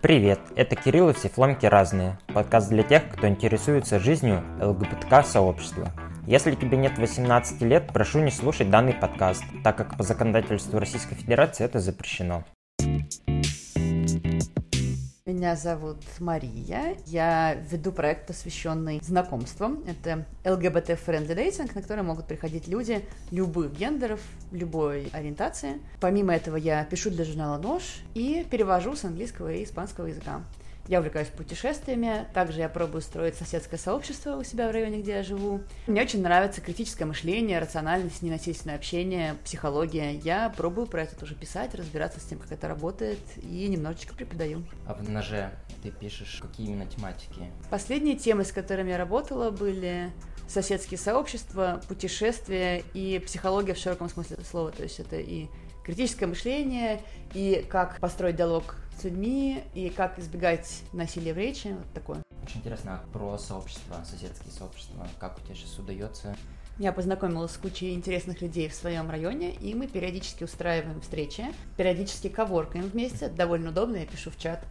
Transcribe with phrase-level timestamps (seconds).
[0.00, 2.20] Привет, это Кирилл и все фломки разные.
[2.32, 5.90] Подкаст для тех, кто интересуется жизнью ЛГБТК-сообщества.
[6.24, 11.16] Если тебе нет 18 лет, прошу не слушать данный подкаст, так как по законодательству Российской
[11.16, 12.44] Федерации это запрещено.
[15.38, 16.96] Меня зовут Мария.
[17.06, 19.84] Я веду проект, посвященный знакомствам.
[19.86, 24.18] Это LGBT-friendly dating, на который могут приходить люди любых гендеров,
[24.50, 25.80] любой ориентации.
[26.00, 30.42] Помимо этого я пишу для журнала «Нож» и перевожу с английского и испанского языка.
[30.88, 35.22] Я увлекаюсь путешествиями, также я пробую строить соседское сообщество у себя в районе, где я
[35.22, 35.60] живу.
[35.86, 40.14] Мне очень нравится критическое мышление, рациональность, ненасильственное общение, психология.
[40.14, 44.64] Я пробую про это тоже писать, разбираться с тем, как это работает, и немножечко преподаю.
[44.86, 45.50] А в «Ноже»
[45.82, 47.52] ты пишешь какие именно тематики?
[47.68, 50.10] Последние темы, с которыми я работала, были
[50.48, 54.70] соседские сообщества, путешествия и психология в широком смысле слова.
[54.70, 55.48] То есть это и
[55.84, 57.02] критическое мышление,
[57.34, 62.22] и как построить диалог с людьми, и как избегать насилия в речи, вот такое.
[62.42, 65.06] Очень интересно а про сообщества, соседские сообщества.
[65.18, 66.36] Как у тебя сейчас удается
[66.78, 71.46] я познакомилась с кучей интересных людей в своем районе, и мы периодически устраиваем встречи,
[71.76, 74.64] периодически коворкаем вместе, это довольно удобно, я пишу в чат,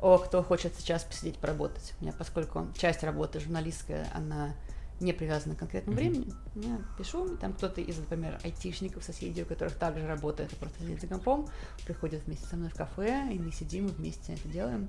[0.00, 1.94] о, кто хочет сейчас посидеть поработать.
[1.98, 4.54] У меня, поскольку часть работы журналистская, она
[5.00, 6.10] не привязаны к конкретному mm-hmm.
[6.10, 6.32] времени.
[6.56, 11.06] Я пишу, там кто-то из, например, айтишников, соседей, у которых также работает, просто сидит за
[11.06, 11.48] компом,
[11.84, 14.88] приходит вместе со мной в кафе, и мы сидим и вместе это делаем.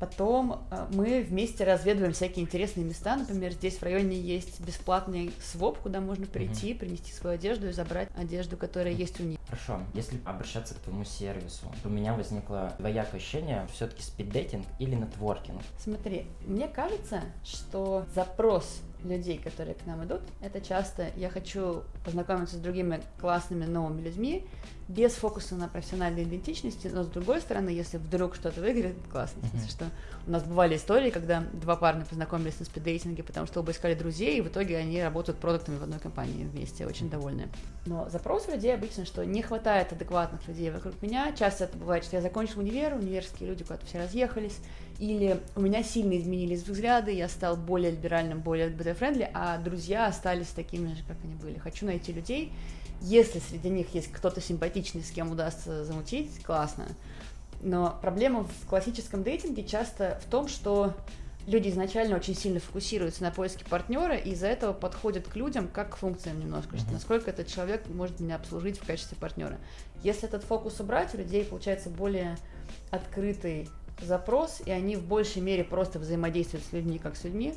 [0.00, 3.16] Потом э, мы вместе разведываем всякие интересные места.
[3.16, 6.78] Например, здесь в районе есть бесплатный своп, куда можно прийти, mm-hmm.
[6.78, 9.38] принести свою одежду и забрать одежду, которая есть у них.
[9.46, 9.80] Хорошо.
[9.94, 15.62] Если обращаться к твоему сервису, то у меня возникло двоякое ощущение, все-таки спиддейтинг или нетворкинг.
[15.78, 22.56] Смотри, мне кажется, что запрос людей, которые к нам идут, это часто я хочу познакомиться
[22.56, 24.46] с другими классными новыми людьми,
[24.88, 29.40] без фокуса на профессиональной идентичности, но с другой стороны, если вдруг что-то выиграет, классно.
[29.40, 29.50] Mm-hmm.
[29.50, 29.86] Смысле, что
[30.26, 34.38] у нас бывали истории, когда два парня познакомились на спиддейтинге, потому что оба искали друзей,
[34.38, 37.48] и в итоге они работают продуктами в одной компании вместе, очень довольны.
[37.86, 41.32] Но запрос у людей обычно, что не хватает адекватных людей вокруг меня.
[41.32, 44.58] Часто это бывает, что я закончил универ, универские люди куда-то все разъехались,
[44.98, 50.06] или у меня сильно изменились взгляды, я стал более либеральным, более ЛГБТ- friendly, а друзья
[50.06, 51.58] остались такими же, как они были.
[51.58, 52.52] Хочу найти людей,
[53.00, 56.86] если среди них есть кто-то симпатичный, с кем удастся замутить, классно.
[57.60, 60.94] Но проблема в классическом дейтинге часто в том, что
[61.46, 65.94] люди изначально очень сильно фокусируются на поиске партнера, и из-за этого подходят к людям как
[65.94, 69.58] к функциям немножко, что насколько этот человек может меня обслужить в качестве партнера.
[70.02, 72.36] Если этот фокус убрать, у людей получается более
[72.90, 73.68] открытый
[74.00, 77.54] запрос, и они в большей мере просто взаимодействуют с людьми как с людьми.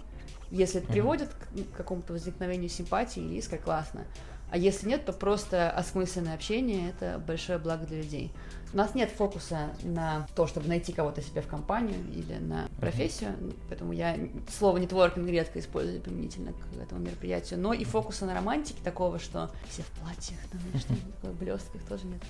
[0.50, 4.06] Если это приводит к какому-то возникновению симпатии или иска, классно.
[4.50, 8.32] А если нет, то просто осмысленное общение– это большое благо для людей.
[8.74, 13.34] У нас нет фокуса на то, чтобы найти кого-то себе в компанию или на профессию,
[13.68, 14.18] поэтому я
[14.58, 19.52] слово нетворкинг редко использую применительно к этому мероприятию, но и фокуса на романтике такого, что
[19.70, 22.22] все в платьях, там, что-нибудь такое, блестках тоже нет.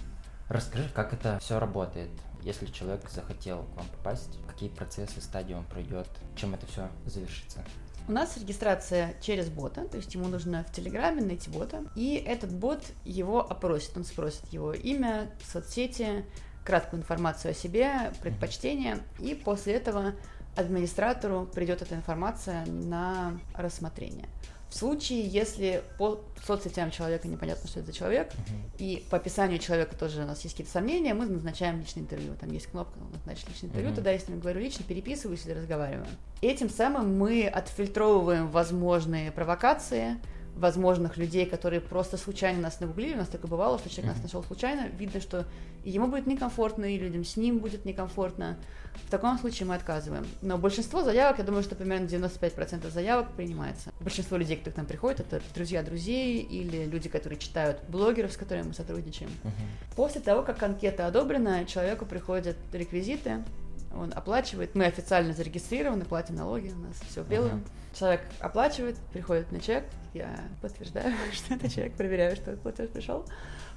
[0.48, 2.10] Расскажи, как это все работает,
[2.48, 7.60] если человек захотел к вам попасть, какие процессы, стадии он пройдет, чем это все завершится?
[8.08, 12.54] У нас регистрация через бота, то есть ему нужно в Телеграме найти бота, и этот
[12.54, 16.26] бот его опросит, он спросит его имя, соцсети,
[16.64, 20.14] краткую информацию о себе, предпочтения, и после этого
[20.56, 24.30] администратору придет эта информация на рассмотрение.
[24.70, 28.78] В случае, если по соцсетям человека непонятно, что это за человек, uh-huh.
[28.80, 32.36] и по описанию человека тоже у нас есть какие-то сомнения, мы назначаем личное интервью.
[32.40, 33.96] Там есть кнопка «Назначить личное интервью», uh-huh.
[33.96, 36.08] тогда, я говорю лично, переписываюсь или разговариваю.
[36.42, 40.18] Этим самым мы отфильтровываем возможные провокации,
[40.58, 44.44] возможных людей, которые просто случайно нас нагуглили, у нас такое бывало, что человек нас нашел
[44.44, 45.46] случайно, видно, что
[45.86, 48.58] ему будет некомфортно, и людям с ним будет некомфортно.
[49.06, 50.26] В таком случае мы отказываем.
[50.42, 53.92] Но большинство заявок, я думаю, что примерно 95% заявок принимается.
[54.02, 58.38] Большинство людей, кто к нам приходит, это друзья друзей или люди, которые читают блогеров, с
[58.38, 59.30] которыми мы сотрудничаем.
[59.30, 59.96] Uh-huh.
[59.96, 63.44] После того, как анкета одобрена, человеку приходят реквизиты,
[64.00, 67.54] он оплачивает, мы официально зарегистрированы, платим налоги, у нас все белое.
[67.54, 67.68] Uh-huh.
[67.98, 69.84] Человек оплачивает, приходит на чек,
[70.14, 73.26] я подтверждаю, что это человек, проверяю, что платеж пришел.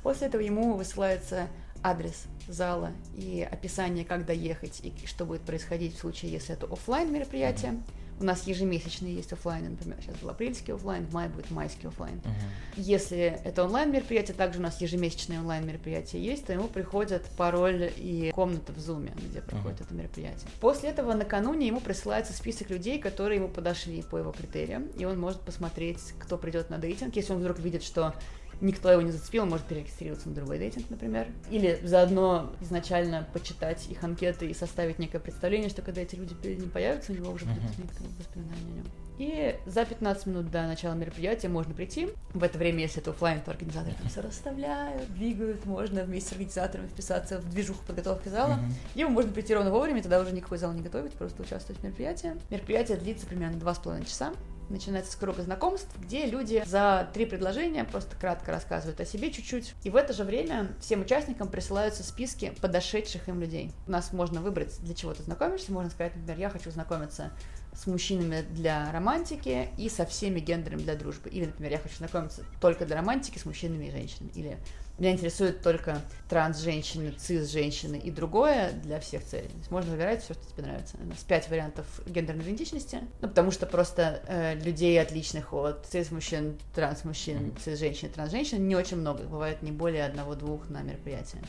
[0.03, 1.49] После этого ему высылается
[1.83, 7.13] адрес зала и описание, как доехать и что будет происходить в случае, если это офлайн
[7.13, 7.73] мероприятие.
[7.73, 7.83] Uh-huh.
[8.21, 12.17] У нас ежемесячные есть офлайн, например, сейчас был апрельский офлайн, в мае будет майский офлайн.
[12.17, 12.77] Uh-huh.
[12.77, 17.91] Если это онлайн мероприятие, также у нас ежемесячные онлайн мероприятия есть, то ему приходят пароль
[17.97, 19.85] и комната в зуме, где проходит uh-huh.
[19.85, 20.49] это мероприятие.
[20.61, 25.19] После этого накануне ему присылается список людей, которые ему подошли по его критериям, и он
[25.19, 27.17] может посмотреть, кто придет на дейтинг.
[27.17, 28.15] Если он вдруг видит, что
[28.61, 31.29] никто его не зацепил, он может перерегистрироваться на другой дейтинг, например.
[31.51, 36.59] Или заодно изначально почитать их анкеты и составить некое представление, что когда эти люди перед
[36.59, 38.85] ним появятся, у него уже будет некоторые воспоминания о нем.
[39.19, 42.09] И за 15 минут до начала мероприятия можно прийти.
[42.33, 46.33] В это время, если это офлайн, то организаторы там все расставляют, двигают, можно вместе с
[46.33, 48.55] организаторами вписаться в движуху подготовки зала.
[48.55, 48.95] Mm-hmm.
[48.95, 52.33] Либо можно прийти ровно вовремя, тогда уже никакой зал не готовить, просто участвовать в мероприятии.
[52.49, 54.33] Мероприятие длится примерно 2,5 часа
[54.71, 59.75] начинается с круга знакомств, где люди за три предложения просто кратко рассказывают о себе чуть-чуть.
[59.85, 63.73] И в это же время всем участникам присылаются списки подошедших им людей.
[63.87, 65.73] У нас можно выбрать, для чего ты знакомишься.
[65.73, 67.31] Можно сказать, например, я хочу знакомиться
[67.73, 71.29] с мужчинами для романтики и со всеми гендерами для дружбы.
[71.31, 74.31] Или, например, я хочу знакомиться только для романтики с мужчинами и женщинами.
[74.35, 74.59] Или
[75.01, 79.49] меня интересует только транс-женщины, цис-женщины и другое для всех целей.
[79.49, 80.97] То есть можно выбирать все, что тебе нравится.
[81.03, 86.59] У нас пять вариантов гендерной идентичности, ну, потому что просто э, людей отличных от цис-мужчин,
[86.75, 89.23] транс-мужчин, цис-женщин, транс-женщин не очень много.
[89.25, 91.41] Бывает не более одного-двух на мероприятии.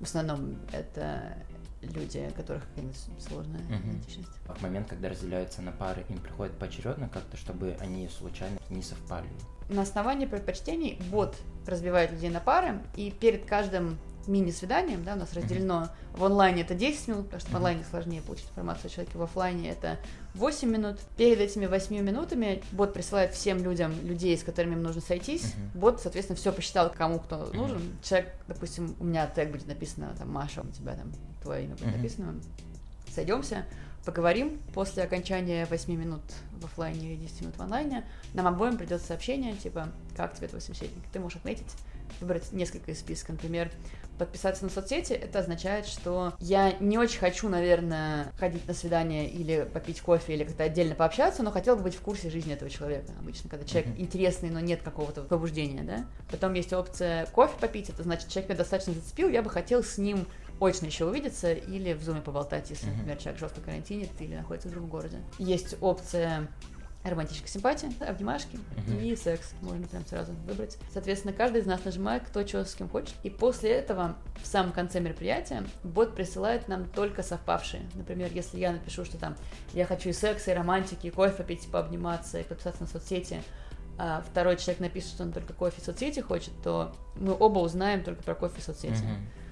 [0.00, 1.36] В основном это
[1.82, 3.74] люди, у которых какая-нибудь сложная угу.
[3.74, 4.30] идентичность.
[4.46, 9.28] В момент, когда разделяются на пары, им приходит поочередно как-то, чтобы они случайно не совпали.
[9.68, 11.36] На основании предпочтений бот
[11.66, 16.74] разбивает людей на пары, и перед каждым мини-свиданием, да, у нас разделено в онлайне это
[16.74, 19.98] 10 минут, потому что в онлайне сложнее получить информацию о человеке, в офлайне это
[20.34, 20.98] 8 минут.
[21.16, 25.54] Перед этими 8 минутами бот присылает всем людям людей, с которыми им нужно сойтись.
[25.74, 27.80] Бот, соответственно, все посчитал, кому кто нужен.
[28.02, 31.12] Человек, допустим, у меня тег будет написано, там, Маша, у тебя там
[31.42, 32.34] твое имя будет написано.
[33.14, 33.64] Сойдемся,
[34.06, 34.58] поговорим.
[34.72, 36.22] После окончания 8 минут
[36.52, 40.62] в офлайне или 10 минут в онлайне нам обоим придет сообщение, типа, как тебе твой
[40.62, 41.02] собеседник.
[41.12, 41.70] Ты можешь отметить,
[42.20, 43.32] выбрать несколько из списка.
[43.32, 43.70] Например,
[44.18, 49.68] подписаться на соцсети, это означает, что я не очень хочу, наверное, ходить на свидание или
[49.72, 53.12] попить кофе, или как-то отдельно пообщаться, но хотела бы быть в курсе жизни этого человека.
[53.20, 54.00] Обычно, когда человек mm-hmm.
[54.00, 56.06] интересный, но нет какого-то побуждения, да.
[56.30, 59.98] Потом есть опция кофе попить, это значит, человек меня достаточно зацепил, я бы хотел с
[59.98, 60.26] ним
[60.60, 64.72] очно еще увидеться или в зуме поболтать, если, например, человек жестко карантинит или находится в
[64.72, 65.18] другом городе.
[65.38, 66.48] Есть опция
[67.10, 68.58] романтическая симпатия, обнимашки
[69.00, 69.54] и секс.
[69.62, 70.76] Можно прям сразу выбрать.
[70.92, 73.14] Соответственно, каждый из нас нажимает, кто что с кем хочет.
[73.22, 77.82] И после этого, в самом конце мероприятия, бот присылает нам только совпавшие.
[77.94, 79.36] Например, если я напишу, что там
[79.72, 83.42] я хочу и секса, и романтики, и кофе пить, пообниматься, и подписаться на соцсети,
[83.98, 88.02] а второй человек напишет, что он только кофе и соцсети хочет, то мы оба узнаем
[88.02, 88.92] только про кофе и соцсети.
[88.92, 89.45] Uh-huh.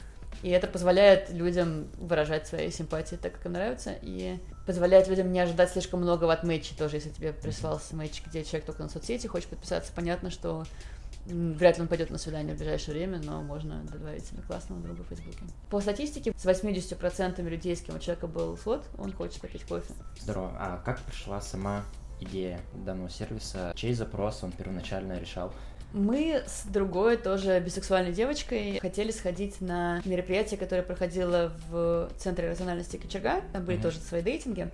[0.45, 5.41] И это позволяет людям выражать свои симпатии так, как им нравится, и позволяет людям не
[5.41, 9.27] ожидать слишком многого от матча тоже, если тебе прислался матч, где человек только на соцсети
[9.27, 10.65] хочет подписаться, понятно, что
[11.27, 15.05] Вряд ли он пойдет на свидание в ближайшее время, но можно добавить себе классного друга
[15.05, 15.39] в Фейсбуке.
[15.71, 19.95] По статистике, с 80% людей, с кем у человека был слот, он хочет попить кофе.
[20.21, 20.55] Здорово.
[20.59, 21.83] А как пришла сама
[22.21, 23.73] идея данного сервиса?
[23.75, 25.51] Чей запрос он первоначально решал?
[25.95, 32.97] Мы с другой тоже бисексуальной девочкой хотели сходить на мероприятие, которое проходило в Центре рациональности
[32.97, 33.43] Кочерга.
[33.53, 33.83] Там были mm-hmm.
[33.83, 34.71] тоже спиддейтинги.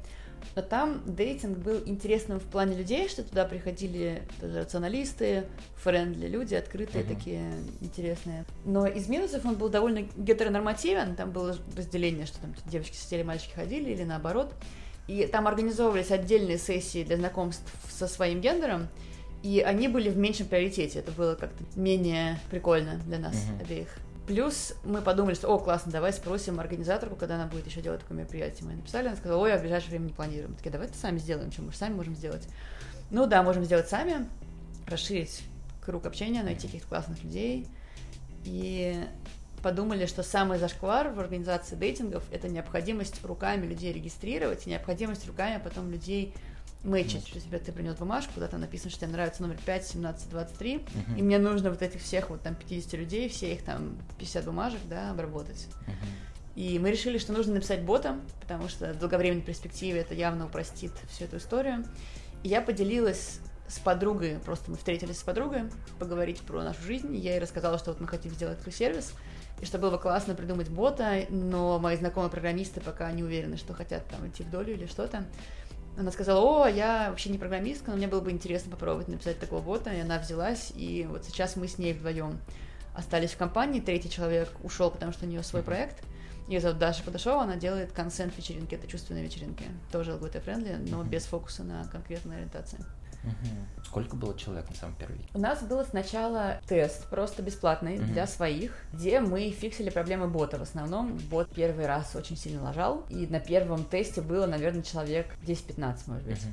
[0.57, 5.45] Но там дейтинг был интересным в плане людей, что туда приходили тоже рационалисты,
[5.77, 7.15] friendly люди, открытые mm-hmm.
[7.15, 7.43] такие
[7.83, 8.47] интересные.
[8.65, 11.17] Но из минусов он был довольно гетеронормативен.
[11.17, 14.55] Там было разделение, что там девочки сидели, мальчики ходили, или наоборот.
[15.07, 18.89] И там организовывались отдельные сессии для знакомств со своим гендером.
[19.43, 20.99] И они были в меньшем приоритете.
[20.99, 23.63] Это было как-то менее прикольно для нас uh-huh.
[23.63, 23.89] обеих.
[24.27, 28.19] Плюс мы подумали, что, о, классно, давай спросим организаторку, когда она будет еще делать такое
[28.19, 28.69] мероприятие.
[28.69, 30.51] Мы написали, она сказала, ой, а в ближайшее время не планируем.
[30.51, 32.47] Мы такие, давай это сами сделаем, что мы же сами можем сделать.
[33.11, 34.29] Ну да, можем сделать сами,
[34.87, 35.43] расширить
[35.85, 37.67] круг общения, найти каких-то классных людей.
[38.45, 39.05] И
[39.63, 45.91] подумали, что самый зашквар в организации дейтингов– это необходимость руками людей регистрировать, необходимость руками потом
[45.91, 46.35] людей
[46.83, 50.31] мэчить, что тебе ты принес бумажку, куда там написано, что тебе нравится номер 5, 17,
[50.31, 51.19] 23, uh-huh.
[51.19, 54.81] и мне нужно вот этих всех вот там 50 людей, все их там 50 бумажек,
[54.89, 55.67] да, обработать.
[55.87, 56.57] Uh-huh.
[56.57, 60.93] И мы решили, что нужно написать ботом, потому что в долговременной перспективе это явно упростит
[61.11, 61.85] всю эту историю.
[62.43, 67.35] И я поделилась с подругой, просто мы встретились с подругой, поговорить про нашу жизнь, я
[67.35, 69.13] ей рассказала, что вот мы хотим сделать такой сервис,
[69.61, 73.73] и что было бы классно придумать бота, но мои знакомые программисты пока не уверены, что
[73.73, 75.25] хотят там идти в долю или что-то.
[75.97, 79.61] Она сказала, о, я вообще не программистка, но мне было бы интересно попробовать написать такого
[79.61, 82.39] бота, и она взялась, и вот сейчас мы с ней вдвоем
[82.95, 86.03] остались в компании, третий человек ушел, потому что у нее свой проект,
[86.49, 91.25] ее зовут Даша Подошова, она делает consent вечеринки, это чувственные вечеринки, тоже LGBT-friendly, но без
[91.25, 92.79] фокуса на конкретной ориентации.
[93.25, 93.85] Угу.
[93.85, 95.21] Сколько было человек на самом первый?
[95.35, 98.05] У нас был сначала тест, просто бесплатный угу.
[98.05, 100.59] для своих, где мы фиксили проблемы бота.
[100.59, 105.27] В основном бот первый раз очень сильно лажал, и на первом тесте было, наверное, человек
[105.47, 106.43] 10-15, может быть.
[106.43, 106.53] Угу.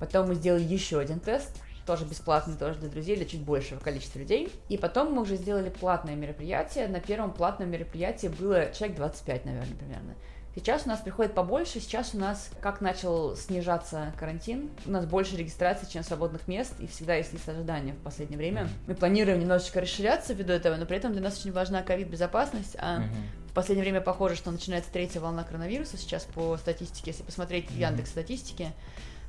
[0.00, 1.50] Потом мы сделали еще один тест,
[1.86, 4.52] тоже бесплатный, тоже для друзей, для чуть большего количества людей.
[4.68, 6.88] И потом мы уже сделали платное мероприятие.
[6.88, 10.14] На первом платном мероприятии было человек 25, наверное, примерно.
[10.54, 15.36] Сейчас у нас приходит побольше, сейчас у нас, как начал снижаться карантин, у нас больше
[15.36, 18.68] регистраций, чем свободных мест, и всегда есть лист ожидания в последнее время.
[18.86, 23.02] Мы планируем немножечко расширяться ввиду этого, но при этом для нас очень важна ковид-безопасность, а
[23.50, 28.10] в последнее время похоже, что начинается третья волна коронавируса сейчас по статистике, если посмотреть Яндекс
[28.10, 28.72] статистики.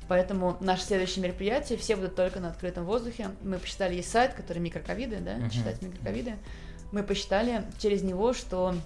[0.08, 3.30] Поэтому наше следующее мероприятие, все будут только на открытом воздухе.
[3.42, 5.50] Мы посчитали, есть сайт, который микроковиды, да, uh-huh.
[5.50, 6.36] читать микроковиды.
[6.92, 8.76] Мы посчитали через него, что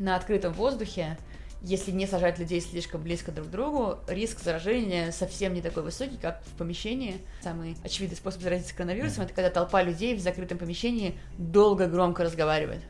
[0.00, 1.16] на открытом воздухе
[1.62, 6.16] если не сажать людей слишком близко друг к другу, риск заражения совсем не такой высокий,
[6.16, 7.20] как в помещении.
[7.42, 12.82] Самый очевидный способ заразиться коронавирусом это когда толпа людей в закрытом помещении долго громко разговаривает.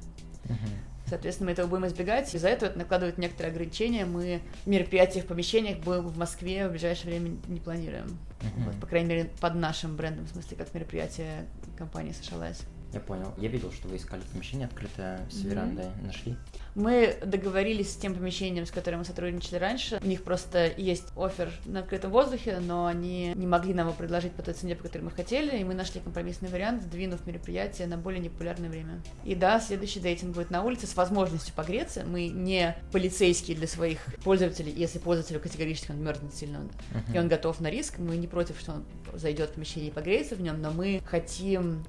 [1.07, 2.35] Соответственно, мы этого будем избегать.
[2.35, 4.05] Из-за этого это накладывает некоторые ограничения.
[4.05, 8.19] Мы мероприятия в помещениях будем в Москве в ближайшее время не планируем.
[8.41, 8.65] Uh-huh.
[8.67, 11.47] Вот, по крайней мере, под нашим брендом, в смысле, как мероприятие
[11.79, 12.63] компании Socialize.
[12.93, 13.35] Я понял.
[13.37, 15.87] Я видел, что вы искали помещение открытое с верандой.
[15.87, 16.07] Mm-hmm.
[16.07, 16.37] Нашли?
[16.75, 19.99] Мы договорились с тем помещением, с которым мы сотрудничали раньше.
[20.03, 24.33] У них просто есть офер на открытом воздухе, но они не могли нам его предложить
[24.33, 27.99] по той цене, по которой мы хотели, и мы нашли компромиссный вариант, сдвинув мероприятие на
[27.99, 29.03] более непопулярное время.
[29.25, 32.05] И да, следующий дейтинг будет на улице с возможностью погреться.
[32.07, 37.17] Мы не полицейские для своих пользователей, если пользователю категорически он мерзнет сильно, uh-huh.
[37.17, 37.99] и он готов на риск.
[37.99, 41.85] Мы не против, что он зайдет в помещение и погреется в нем, но мы хотим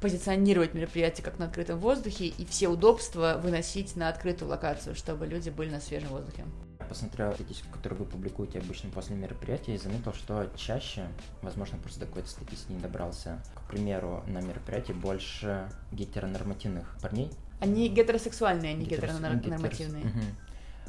[0.00, 5.50] позиционировать мероприятие как на открытом воздухе и все удобства выносить на открытую локацию, чтобы люди
[5.50, 6.44] были на свежем воздухе.
[6.88, 11.06] Посмотрел статистику, которую вы публикуете обычно после мероприятия, и заметил, что чаще,
[11.40, 17.30] возможно, просто до какой-то статистики не добрался, к примеру, на мероприятии больше гетеронормативных парней.
[17.60, 20.02] Они гетеросексуальные, а не гетеронормативные.
[20.02, 20.14] Гетерос...
[20.16, 20.24] Угу.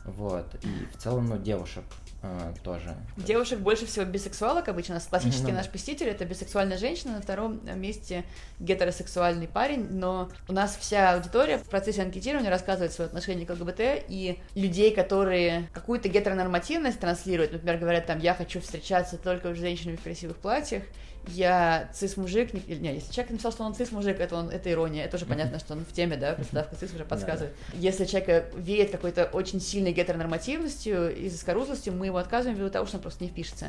[0.05, 1.83] Вот, и в целом, ну, девушек
[2.23, 2.95] а, тоже.
[3.17, 4.99] Девушек больше всего бисексуалок обычно.
[4.99, 8.23] Классический ну, наш посетитель это бисексуальная женщина, на втором месте
[8.59, 14.05] гетеросексуальный парень, но у нас вся аудитория в процессе анкетирования рассказывает свое отношение к ЛГБТ,
[14.07, 19.95] и людей, которые какую-то гетеронормативность транслируют, например, говорят там, я хочу встречаться только с женщинами
[19.95, 20.83] в красивых платьях,
[21.27, 25.17] я цис-мужик, не, не, если человек написал, что он цис-мужик, это, он, это ирония, это
[25.17, 27.53] уже понятно, что он в теме, да, приставка цис уже подсказывает.
[27.73, 32.97] Если человек веет какой-то очень сильной гетеронормативностью и заскорузлостью, мы его отказываем ввиду того, что
[32.97, 33.67] он просто не впишется.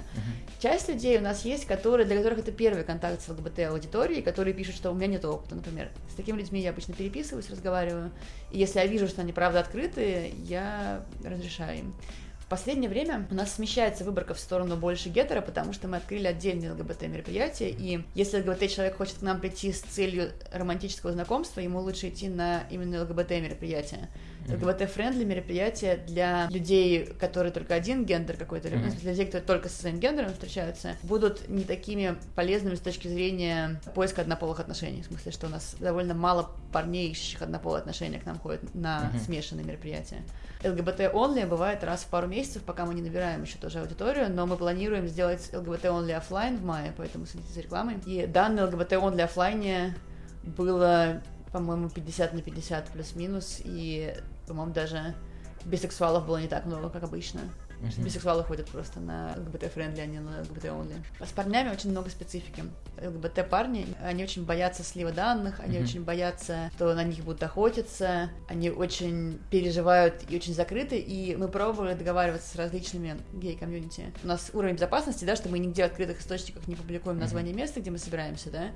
[0.61, 4.76] Часть людей у нас есть, которые, для которых это первый контакт с ЛГБТ-аудиторией, которые пишут,
[4.76, 5.90] что у меня нет опыта, например.
[6.11, 8.11] С такими людьми я обычно переписываюсь, разговариваю,
[8.50, 11.94] и если я вижу, что они правда открыты, я разрешаю им
[12.52, 16.73] последнее время у нас смещается выборка в сторону больше гетеро, потому что мы открыли отдельные
[16.73, 22.28] ЛГБТ-мероприятия, и если ЛГБТ-человек хочет к нам прийти с целью романтического знакомства, ему лучше идти
[22.28, 24.11] на именно ЛГБТ-мероприятие.
[24.49, 29.00] ЛГБТ-френдли мероприятия для людей, которые только один гендер какой-то, mm-hmm.
[29.00, 33.80] для людей, которые только со своим гендером встречаются, будут не такими полезными с точки зрения
[33.94, 35.02] поиска однополых отношений.
[35.02, 39.11] В смысле, что у нас довольно мало парней, ищущих однополые отношения, к нам ходят на
[39.14, 39.25] mm-hmm.
[39.25, 40.22] смешанные мероприятия.
[40.64, 44.56] ЛГБТ-only бывает раз в пару месяцев, пока мы не набираем еще тоже аудиторию, но мы
[44.56, 47.96] планируем сделать ЛГБТ-only офлайн в мае, поэтому следите за рекламой.
[48.06, 49.94] И на данном ЛГБТ-only офлайне
[50.44, 51.22] было,
[51.52, 54.14] по-моему, 50 на 50 плюс-минус, и,
[54.52, 55.14] по-моему, даже
[55.64, 57.40] бисексуалов было не так много, как обычно.
[57.80, 58.04] Mm-hmm.
[58.04, 60.94] Бисексуалы ходят просто на ЛГБТ-френдли, а не на ЛГБТ-only.
[61.21, 62.64] С парнями очень много специфики.
[63.02, 65.82] ЛГБТ-парни, они очень боятся слива данных, они mm-hmm.
[65.82, 71.49] очень боятся, что на них будут охотиться, они очень переживают и очень закрыты, и мы
[71.49, 74.12] пробовали договариваться с различными гей-комьюнити.
[74.23, 77.56] У нас уровень безопасности, да, что мы нигде в открытых источниках не публикуем название mm-hmm.
[77.56, 78.66] места, где мы собираемся, да,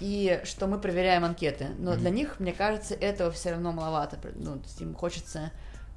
[0.00, 1.68] и что мы проверяем анкеты.
[1.78, 1.98] Но mm-hmm.
[1.98, 4.18] для них, мне кажется, этого все равно маловато.
[4.34, 5.52] Ну, им хочется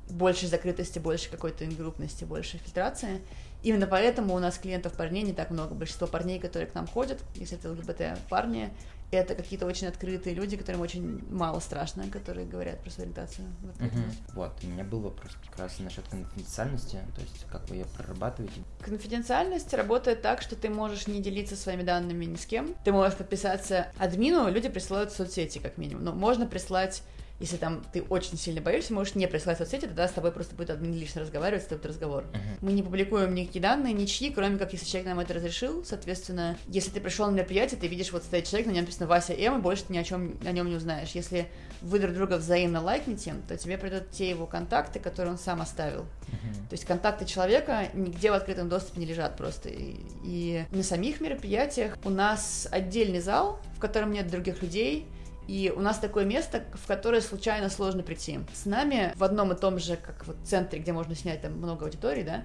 [0.10, 3.22] больше закрытости, больше какой-то ингруппности, больше фильтрации.
[3.64, 5.74] Именно поэтому у нас клиентов парней не так много.
[5.74, 8.72] Большинство парней, которые к нам ходят, если это ЛГБТ парни,
[9.10, 13.48] это какие-то очень открытые люди, которым очень мало страшно, которые говорят про свою ориентацию.
[13.80, 14.34] Угу.
[14.34, 18.62] Вот, у меня был вопрос как раз насчет конфиденциальности, то есть как вы ее прорабатываете?
[18.82, 22.76] Конфиденциальность работает так, что ты можешь не делиться своими данными ни с кем.
[22.84, 26.04] Ты можешь подписаться админу, люди присылают в соцсети как минимум.
[26.04, 27.02] Но можно прислать
[27.40, 30.72] если там ты очень сильно боишься, можешь не присылать соцсети, тогда с тобой просто будет
[30.72, 32.24] админ лично разговаривать, с тобой разговор.
[32.24, 32.58] Uh-huh.
[32.62, 35.84] Мы не публикуем никакие данные, ничьи, кроме как если человек нам это разрешил.
[35.86, 39.34] Соответственно, если ты пришел на мероприятие, ты видишь вот стоит человек, на нем написано Вася
[39.34, 41.12] М, и больше ты ни о чем о нем не узнаешь.
[41.12, 41.48] Если
[41.82, 46.02] вы друг друга взаимно лайкнете, то тебе придут те его контакты, которые он сам оставил.
[46.02, 46.70] Uh-huh.
[46.70, 49.70] То есть контакты человека нигде в открытом доступе не лежат просто.
[49.70, 55.06] И, и на самих мероприятиях у нас отдельный зал, в котором нет других людей,
[55.48, 58.40] и у нас такое место, в которое случайно сложно прийти.
[58.54, 61.86] С нами в одном и том же, как вот центре, где можно снять там много
[61.86, 62.44] аудиторий, да,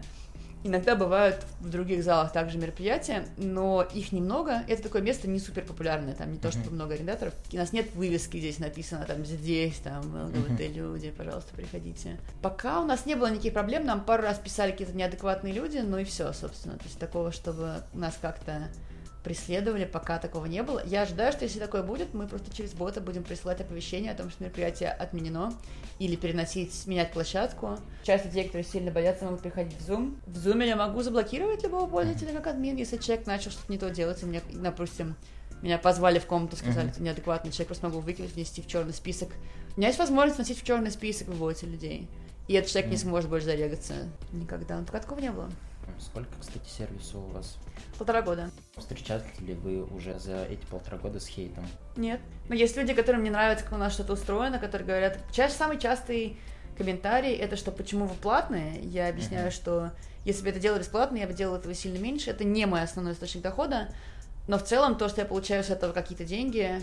[0.65, 4.63] Иногда бывают в других залах также мероприятия, но их немного.
[4.69, 7.35] Это такое место не супер популярное, там не то, чтобы много арендаторов.
[7.53, 12.17] У нас нет вывески здесь написано, там здесь, там ЛГБТ-люди, пожалуйста, приходите.
[12.43, 15.99] Пока у нас не было никаких проблем, нам пару раз писали какие-то неадекватные люди, ну
[15.99, 16.77] и все, собственно.
[16.77, 18.69] То есть такого, чтобы нас как-то
[19.23, 20.83] преследовали, пока такого не было.
[20.85, 24.31] Я ожидаю, что если такое будет, мы просто через бота будем присылать оповещение о том,
[24.31, 25.53] что мероприятие отменено,
[25.99, 27.79] или переносить, менять площадку.
[28.03, 30.17] Часть людей, которые сильно боятся, могут приходить в Zoom.
[30.27, 33.91] В Zoom я могу заблокировать любого пользователя как админ, если человек начал что-то не то
[33.91, 35.15] делать, и мне, допустим,
[35.63, 39.29] меня позвали в комнату, сказали, ты неадекватный человек, просто могу выкинуть, внести в черный список.
[39.77, 42.09] У меня есть возможность вносить в черный список в боте людей.
[42.49, 43.95] И этот человек не сможет больше зарегаться
[44.33, 44.79] никогда.
[44.79, 45.49] Но пока такого не было.
[46.01, 47.57] Сколько, кстати, сервисов у вас?
[47.99, 48.51] Полтора года.
[48.77, 51.67] Встречались ли вы уже за эти полтора года с хейтом?
[51.97, 52.21] Нет.
[52.49, 55.19] Но есть люди, которым не нравится, как у нас что-то устроено, которые говорят...
[55.33, 56.37] Чаще самый частый
[56.77, 58.81] комментарий это что почему вы платные.
[58.83, 59.55] Я объясняю, uh-huh.
[59.55, 59.91] что
[60.25, 62.31] если бы это дело бесплатно, я бы делала этого сильно меньше.
[62.31, 63.89] Это не мой основной источник дохода.
[64.49, 66.81] Но в целом то, что я получаю с этого какие-то деньги,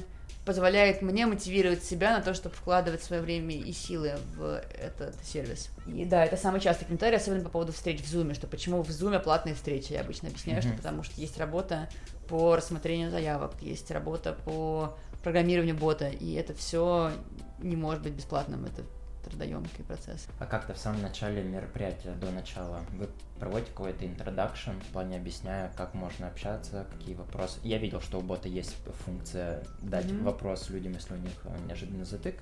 [0.49, 5.69] позволяет мне мотивировать себя на то, чтобы вкладывать свое время и силы в этот сервис.
[5.85, 8.89] И да, это самый частый комментарий, особенно по поводу встреч в Zoom, что почему в
[8.89, 9.93] Zoom платные встречи.
[9.93, 10.67] Я обычно объясняю, mm-hmm.
[10.67, 11.87] что потому что есть работа
[12.27, 17.11] по рассмотрению заявок, есть работа по программированию бота, и это все
[17.59, 18.65] не может быть бесплатным.
[18.65, 18.81] Это
[19.29, 20.27] трудоемкий процесс.
[20.39, 23.07] А как-то в самом начале мероприятия, до начала, вы
[23.39, 27.59] проводите какой-то интродакшн, в плане объясняя, как можно общаться, какие вопросы.
[27.63, 30.23] Я видел, что у бота есть функция дать mm-hmm.
[30.23, 32.35] вопрос людям, если у них э, неожиданный затык.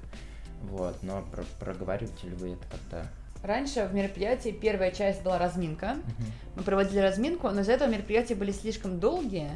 [0.63, 3.07] Вот, но про- проговариваете ли вы это как-то
[3.43, 5.85] Раньше в мероприятии первая часть была разминка.
[5.85, 6.25] Uh-huh.
[6.55, 9.51] Мы проводили разминку, но из-за этого мероприятия были слишком долгие.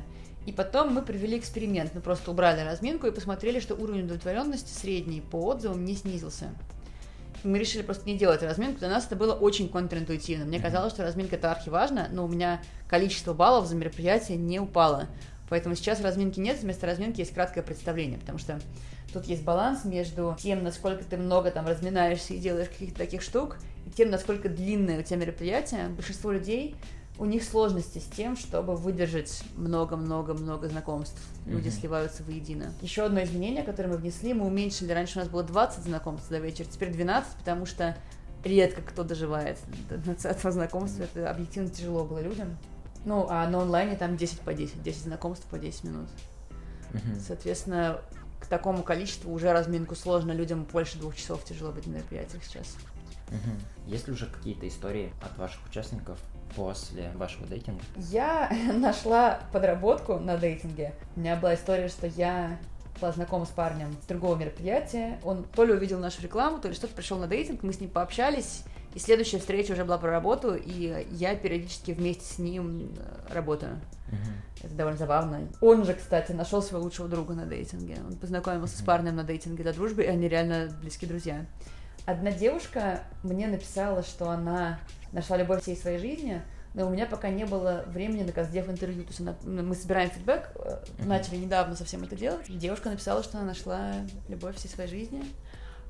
[0.46, 1.94] И потом мы провели эксперимент.
[1.94, 6.50] Мы просто убрали разминку и посмотрели, что уровень удовлетворенности средний по отзывам не снизился
[7.44, 8.80] мы решили просто не делать разминку.
[8.80, 10.46] Для нас это было очень контринтуитивно.
[10.46, 15.08] Мне казалось, что разминка это архиважно, но у меня количество баллов за мероприятие не упало.
[15.50, 18.60] Поэтому сейчас разминки нет, вместо разминки есть краткое представление, потому что
[19.12, 23.58] тут есть баланс между тем, насколько ты много там разминаешься и делаешь каких-то таких штук,
[23.86, 25.90] и тем, насколько длинное у тебя мероприятие.
[25.90, 26.76] Большинство людей
[27.22, 31.22] у них сложности с тем, чтобы выдержать много-много-много знакомств.
[31.46, 31.80] Люди mm-hmm.
[31.80, 32.74] сливаются воедино.
[32.82, 36.40] Еще одно изменение, которое мы внесли, мы уменьшили, раньше у нас было 20 знакомств до
[36.40, 37.96] вечера, теперь 12, потому что
[38.44, 42.58] редко кто доживает до 20 знакомства, это объективно тяжело было людям.
[43.06, 46.10] Ну, а на онлайне там 10 по 10, 10 знакомств по 10 минут.
[46.92, 47.22] Mm-hmm.
[47.28, 48.02] Соответственно,
[48.40, 52.78] к такому количеству уже разминку сложно, людям больше двух часов тяжело быть на мероприятиях сейчас.
[53.32, 53.92] Угу.
[53.92, 56.20] Есть ли уже какие-то истории от ваших участников
[56.56, 57.84] после вашего дейтинга?
[57.96, 60.94] Я нашла подработку на дейтинге.
[61.16, 62.60] У меня была история, что я
[63.00, 65.20] была знакома с парнем с другого мероприятия.
[65.24, 67.90] Он то ли увидел нашу рекламу, то ли что-то пришел на дейтинг, мы с ним
[67.90, 73.34] пообщались, и следующая встреча уже была про работу, и я периодически вместе с ним э,
[73.34, 73.80] работаю.
[74.10, 74.66] Uh-huh.
[74.66, 75.48] Это довольно забавно.
[75.62, 77.98] Он же, кстати, нашел своего лучшего друга на дейтинге.
[78.06, 78.82] Он познакомился uh-huh.
[78.82, 81.46] с парнем на дейтинге до дружбы, и они реально близкие друзья.
[82.06, 84.80] Одна девушка мне написала, что она
[85.12, 86.42] нашла любовь всей своей жизни,
[86.74, 89.04] но у меня пока не было времени на каздев интервью.
[89.04, 92.46] То есть она, ну, мы собираем фидбэк, э, начали недавно совсем это делать.
[92.48, 93.94] Девушка написала, что она нашла
[94.30, 95.24] любовь всей своей жизни.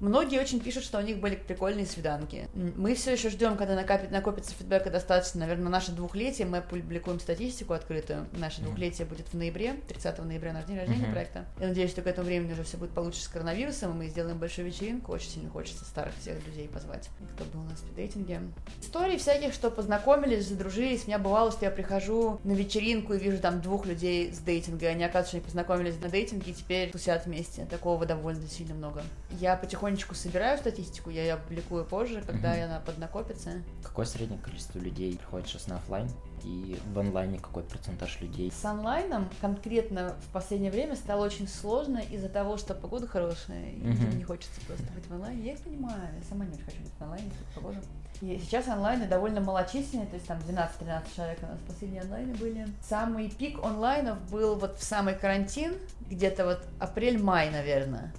[0.01, 2.49] Многие очень пишут, что у них были прикольные свиданки.
[2.55, 5.41] Мы все еще ждем, когда накопит, накопится фидбэка достаточно.
[5.41, 8.25] Наверное, на наше двухлетие мы публикуем статистику открытую.
[8.33, 11.11] Наше двухлетие будет в ноябре, 30 ноября, на день рождения mm-hmm.
[11.11, 11.45] проекта.
[11.59, 14.39] Я надеюсь, что к этому времени уже все будет получше с коронавирусом, и мы сделаем
[14.39, 15.11] большую вечеринку.
[15.11, 18.41] Очень сильно хочется старых всех друзей позвать, кто был у нас в дейтинге.
[18.81, 21.03] Истории всяких, что познакомились, задружились.
[21.03, 24.87] У меня бывало, что я прихожу на вечеринку и вижу там двух людей с дейтинга,
[24.87, 27.65] и они, оказывается, они познакомились на дейтинге и теперь тусят вместе.
[27.65, 29.03] Такого довольно сильно много.
[29.39, 32.65] Я потихоньку потихонечку собираю статистику, я ее публикую позже, когда mm-hmm.
[32.65, 33.51] она поднакопится.
[33.83, 36.09] Какое среднее количество людей приходит сейчас на офлайн?
[36.43, 38.51] И в онлайне какой процентаж людей?
[38.51, 43.81] С онлайном конкретно в последнее время стало очень сложно из-за того, что погода хорошая, и
[43.81, 44.15] mm-hmm.
[44.15, 45.43] не хочется просто быть в онлайне.
[45.43, 47.81] Я их понимаю, я сама не очень хочу быть в онлайне, тут погода.
[48.21, 52.67] И сейчас онлайны довольно малочисленные, то есть там 12-13 человек у нас последние онлайны были.
[52.81, 55.73] Самый пик онлайнов был вот в самый карантин,
[56.07, 58.13] где-то вот апрель-май, наверное.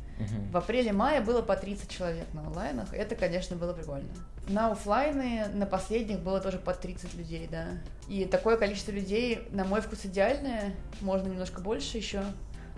[0.51, 2.92] В апреле-мае было по 30 человек на онлайнах.
[2.92, 4.09] Это, конечно, было прикольно.
[4.48, 7.66] На офлайны на последних было тоже по 30 людей, да.
[8.09, 10.75] И такое количество людей, на мой вкус, идеальное.
[11.01, 12.22] Можно немножко больше еще.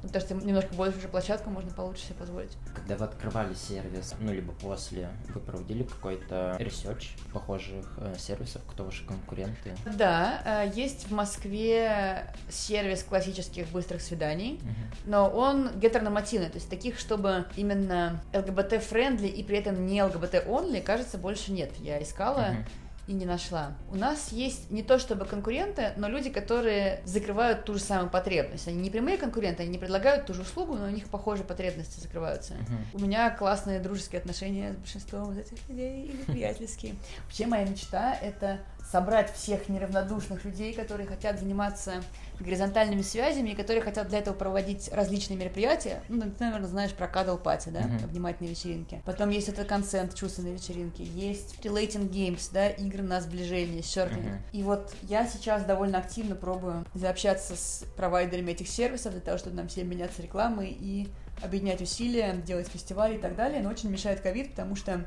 [0.04, 2.50] Ну, потому что немножко больше уже площадку можно получше себе позволить.
[2.74, 8.84] Когда вы открывали сервис, ну, либо после, вы проводили какой-то research похожих э, сервисов, кто
[8.84, 9.74] ваши конкуренты?
[9.96, 15.06] Да, э, есть в Москве сервис классических быстрых свиданий, uh-huh.
[15.06, 21.16] но он гетеронормативный, то есть таких, чтобы именно ЛГБТ-френдли и при этом не ЛГБТ-only, кажется,
[21.16, 21.70] больше нет.
[21.80, 23.74] Я искала, uh-huh и не нашла.
[23.90, 28.66] У нас есть не то чтобы конкуренты, но люди, которые закрывают ту же самую потребность.
[28.66, 32.00] Они не прямые конкуренты, они не предлагают ту же услугу, но у них похожие потребности
[32.00, 32.54] закрываются.
[32.54, 32.94] Uh-huh.
[32.94, 36.94] У меня классные дружеские отношения с большинством из этих людей, или приятельские.
[37.24, 38.60] Вообще моя мечта— это
[38.94, 41.94] собрать всех неравнодушных людей, которые хотят заниматься
[42.38, 46.00] горизонтальными связями, и которые хотят для этого проводить различные мероприятия.
[46.08, 48.04] Ну, ты, наверное, знаешь про cuddle party, да, uh-huh.
[48.04, 49.02] обнимательные вечеринки.
[49.04, 51.02] Потом есть это консент, чувственные вечеринки.
[51.02, 54.26] Есть relating games, да, игры на сближение, серфинг.
[54.26, 54.40] Uh-huh.
[54.52, 59.56] И вот я сейчас довольно активно пробую заобщаться с провайдерами этих сервисов для того, чтобы
[59.56, 61.08] нам всем меняться рекламой и
[61.42, 63.60] объединять усилия, делать фестивали и так далее.
[63.60, 65.04] Но очень мешает ковид, потому что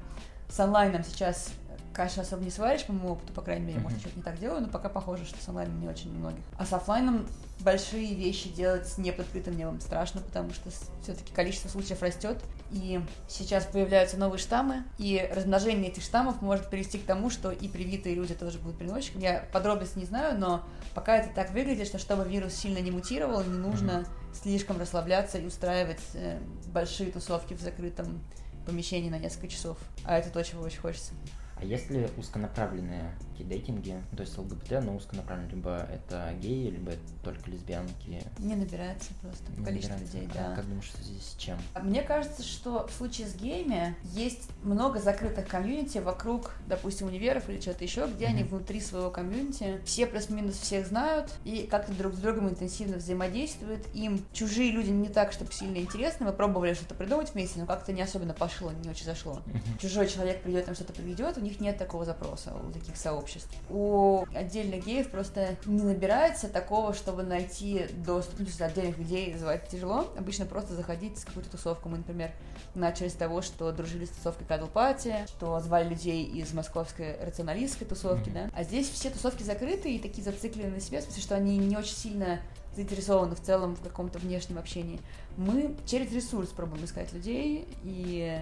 [0.49, 1.51] с онлайном сейчас
[1.97, 4.61] каши особо не сваришь, по моему опыту, по крайней мере, может, что-то не так делаю,
[4.61, 6.43] но пока похоже, что с онлайном не очень многих.
[6.55, 7.27] А с офлайном
[7.61, 10.69] большие вещи делать с неподкрытым небом страшно, потому что
[11.01, 12.37] все-таки количество случаев растет,
[12.71, 17.67] и сейчас появляются новые штаммы, и размножение этих штаммов может привести к тому, что и
[17.67, 19.23] привитые люди тоже будут приносчиками.
[19.23, 23.43] Я подробности не знаю, но пока это так выглядит, что чтобы вирус сильно не мутировал,
[23.43, 24.05] не нужно
[24.39, 28.21] слишком расслабляться и устраивать э, большие тусовки в закрытом
[28.67, 29.79] помещении на несколько часов.
[30.03, 31.13] А это то, чего очень хочется.
[31.59, 36.91] А есть ли узконаправленные такие дейтинги, то есть ЛГБТ, но узконаправленные, либо это геи, либо
[36.91, 38.23] это только лесбиянки?
[38.39, 40.17] Не набирается просто не количество набирается.
[40.17, 40.55] людей, а да.
[40.55, 41.57] Как думаешь, в связи с чем?
[41.81, 47.59] Мне кажется, что в случае с геями есть много закрытых комьюнити вокруг, допустим, универов или
[47.59, 48.29] чего-то еще, где mm-hmm.
[48.29, 53.85] они внутри своего комьюнити все плюс-минус всех знают и как-то друг с другом интенсивно взаимодействуют.
[53.93, 56.25] Им чужие люди не так, чтобы сильно интересны.
[56.25, 59.41] Мы пробовали что-то придумать вместе, но как-то не особенно пошло, не очень зашло.
[59.45, 59.81] Mm-hmm.
[59.81, 63.26] Чужой человек придет, там что-то приведет, у них нет такого запроса у таких сообществ.
[63.69, 69.33] У отдельных геев просто не набирается такого, чтобы найти доступ, ну, то есть отдельных людей
[69.33, 70.07] называть тяжело.
[70.17, 71.89] Обычно просто заходить с какую-то тусовку.
[71.89, 72.31] Мы, например,
[72.75, 77.87] начали с того, что дружили с тусовкой Cuddle Party, что звали людей из московской рационалистской
[77.87, 78.49] тусовки, mm-hmm.
[78.49, 78.51] да.
[78.53, 81.75] А здесь все тусовки закрыты и такие зациклены на себе, в смысле, что они не
[81.75, 82.39] очень сильно
[82.75, 84.99] заинтересованы в целом в каком-то внешнем общении.
[85.35, 88.39] Мы через ресурс пробуем искать людей и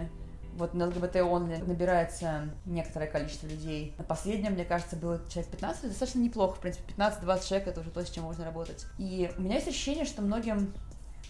[0.56, 3.94] вот на ЛГБТ онли набирается некоторое количество людей.
[3.98, 7.92] На последнем, мне кажется, было человек 15, достаточно неплохо, в принципе, 15-20 человек, это уже
[7.92, 8.86] то, с чем можно работать.
[8.98, 10.74] И у меня есть ощущение, что многим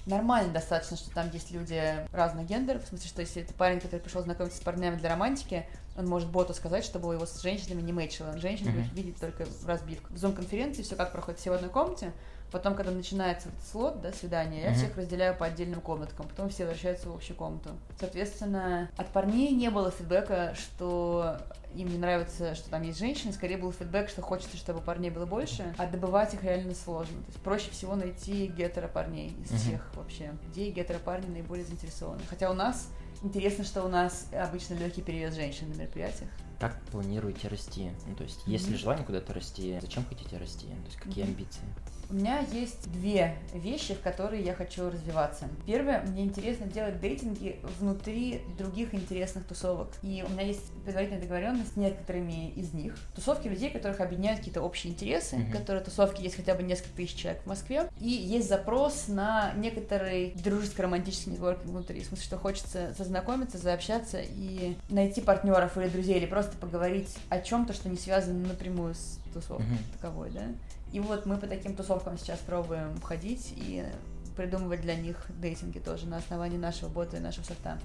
[0.05, 3.99] нормально достаточно, что там есть люди разных гендеров, в смысле, что если это парень, который
[3.99, 5.65] пришел знакомиться с парнями для романтики,
[5.97, 8.29] он может боту сказать, чтобы его с женщинами не мэчило.
[8.31, 8.81] Он женщин mm-hmm.
[8.81, 10.11] будет видеть только в разбивках.
[10.11, 12.11] В зум-конференции все как проходит, все в одной комнате,
[12.55, 14.75] Потом, когда начинается этот слот, да, свидание, я mm-hmm.
[14.75, 17.71] всех разделяю по отдельным комнаткам, потом все возвращаются в общую комнату.
[17.99, 21.37] Соответственно, от парней не было фидбэка, что
[21.73, 25.25] им не нравится, что там есть женщины, скорее был фидбэк, что хочется, чтобы парней было
[25.25, 27.17] больше, а добывать их реально сложно.
[27.23, 29.57] То есть проще всего найти гетеро парней из mm-hmm.
[29.57, 30.33] всех вообще.
[30.47, 32.21] Где гетеро парни наиболее заинтересованы.
[32.29, 32.87] Хотя у нас
[33.21, 36.29] интересно, что у нас обычно легкий перевес женщин на мероприятиях.
[36.57, 37.91] Как планируете расти?
[38.07, 38.51] Ну, то есть, mm-hmm.
[38.51, 39.77] есть ли желание куда-то расти?
[39.81, 40.67] Зачем хотите расти?
[40.67, 41.27] То есть, какие mm-hmm.
[41.27, 41.63] амбиции?
[42.09, 45.47] У меня есть две вещи, в которые я хочу развиваться.
[45.65, 49.89] Первое, мне интересно делать дейтинги внутри других интересных тусовок.
[50.03, 52.95] И у меня есть предварительная договоренность с некоторыми из них.
[53.15, 55.51] Тусовки людей, которых объединяют какие-то общие интересы, mm-hmm.
[55.51, 57.89] которые тусовки есть хотя бы несколько тысяч человек в Москве.
[57.99, 62.01] И есть запрос на некоторый дружеско-романтический нетворкинг внутри.
[62.01, 67.39] В смысле, что хочется зазнакомиться, заобщаться и найти партнеров или друзей, или просто поговорить о
[67.39, 69.93] чем-то, что не связано напрямую с тусовкой mm-hmm.
[70.01, 70.43] таковой, да.
[70.95, 73.83] И вот мы по таким тусовкам сейчас пробуем ходить и
[74.37, 77.77] придумывать для них дейтинги тоже на основании нашего бота и нашего софта.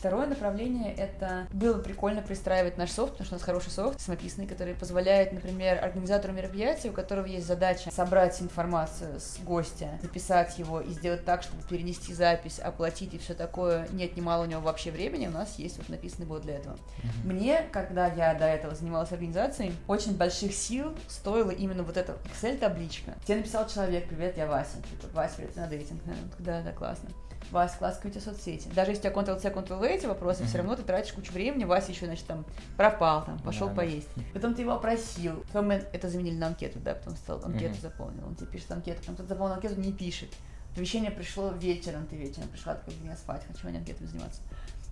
[0.00, 4.46] Второе направление— это было прикольно пристраивать наш софт, потому что у нас хороший софт самописный,
[4.46, 10.80] который позволяет, например, организатору мероприятия, у которого есть задача собрать информацию с гостя, записать его
[10.80, 13.86] и сделать так, чтобы перенести запись, оплатить и все такое.
[13.92, 16.76] Нет, немало у него вообще времени, у нас есть вот написанный бот для этого.
[16.76, 17.26] Mm-hmm.
[17.26, 23.12] Мне, когда я до этого занималась организацией, очень больших сил стоило именно вот эта Excel-табличка.
[23.26, 24.76] Тебе написал человек, привет, я Вася.
[24.76, 26.00] Типа, Вася, привет, на дейтинг.
[26.38, 27.10] Да, да, классно.
[27.50, 28.68] Вася, класс, какие у тебя соцсети.
[28.74, 30.46] Даже если у тебя Ctrl-C, Ctrl-V эти вопросы, mm-hmm.
[30.46, 32.44] все равно ты тратишь кучу времени, Вася еще, значит, там,
[32.76, 34.08] пропал, там, пошел да, поесть.
[34.16, 34.22] Да.
[34.34, 35.42] Потом ты его опросил.
[35.48, 37.80] Потом мы это заменили на анкету, да, потом стал анкету mm-hmm.
[37.80, 40.30] заполнил, он тебе пишет анкету, потом кто заполнил анкету, не пишет.
[40.72, 44.40] Оповещение пришло вечером, ты вечером пришла, такой, я спать, хочу я анкету заниматься.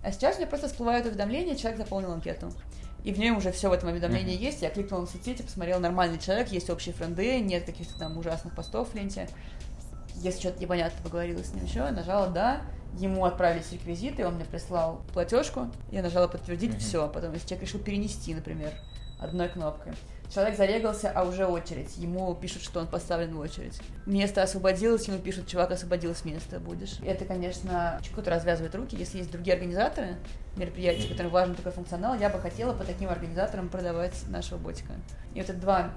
[0.03, 2.51] А сейчас у меня просто всплывает уведомление, человек заполнил анкету.
[3.03, 4.43] И в ней уже все в этом уведомлении mm-hmm.
[4.43, 4.61] есть.
[4.61, 8.89] Я кликнула на соцсети, посмотрел, нормальный человек, есть общие френды, нет каких-то там ужасных постов
[8.89, 9.29] в ленте.
[10.15, 12.61] Если что-то непонятно поговорила с ним еще, я нажала «да»,
[12.97, 16.79] ему отправились реквизиты, он мне прислал платежку, я нажала подтвердить, mm-hmm.
[16.79, 17.07] все.
[17.07, 18.73] Потом, если человек решил перенести, например,
[19.19, 19.93] одной кнопкой,
[20.33, 21.97] Человек зарегался, а уже очередь.
[21.97, 23.79] Ему пишут, что он поставлен в очередь.
[24.05, 26.99] Место освободилось, ему пишут, чувак, освободилось место, будешь.
[27.03, 28.95] Это, конечно, чуть-чуть развязывает руки.
[28.95, 30.17] Если есть другие организаторы
[30.55, 34.93] мероприятий, которым важен такой функционал, я бы хотела по таким организаторам продавать нашего ботика.
[35.33, 35.91] И вот это два